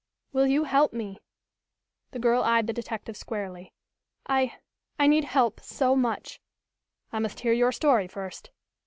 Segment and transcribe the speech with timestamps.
[0.33, 1.19] "Will you help me?"
[2.09, 3.71] The girl eyed the detective squarely.
[4.25, 4.55] "I
[4.97, 6.41] I need help so much."
[7.13, 8.49] "I must hear your story first."